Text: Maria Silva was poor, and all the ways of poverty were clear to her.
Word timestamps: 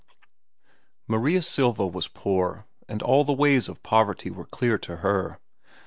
Maria 1.07 1.43
Silva 1.43 1.85
was 1.85 2.07
poor, 2.07 2.65
and 2.89 3.03
all 3.03 3.23
the 3.23 3.31
ways 3.33 3.69
of 3.69 3.83
poverty 3.83 4.31
were 4.31 4.45
clear 4.45 4.79
to 4.79 4.95
her. 4.95 5.37